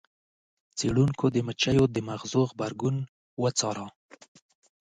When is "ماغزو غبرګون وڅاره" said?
2.07-3.87